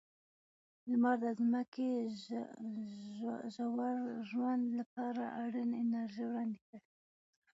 لمر 0.89 1.15
د 1.23 1.25
ځمکې 1.39 1.89
د 2.25 2.29
ژور 3.17 3.97
ژوند 4.29 4.63
لپاره 4.79 5.23
اړینه 5.43 5.75
انرژي 5.83 6.23
وړاندې 6.27 6.59
کوي. 6.69 6.87